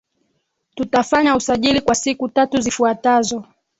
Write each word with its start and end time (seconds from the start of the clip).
Tutafanya 0.75 1.35
usajili 1.35 1.81
kwa 1.81 1.95
siku 1.95 2.29
tatu 2.29 2.61
zifuatazo 2.61 3.43